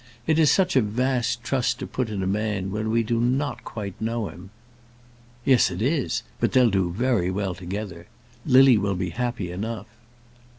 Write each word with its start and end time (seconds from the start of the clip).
It 0.25 0.39
is 0.39 0.49
such 0.49 0.75
a 0.75 0.81
vast 0.81 1.43
trust 1.43 1.77
to 1.77 1.85
put 1.85 2.09
in 2.09 2.23
a 2.23 2.25
man 2.25 2.71
when 2.71 2.89
we 2.89 3.03
do 3.03 3.19
not 3.21 3.63
quite 3.63 3.93
know 4.01 4.29
him." 4.29 4.49
"Yes, 5.45 5.69
it 5.69 5.79
is; 5.79 6.23
but 6.39 6.53
they'll 6.53 6.71
do 6.71 6.91
very 6.91 7.29
well 7.29 7.53
together. 7.53 8.07
Lily 8.43 8.79
will 8.79 8.95
be 8.95 9.11
happy 9.11 9.51
enough." 9.51 9.85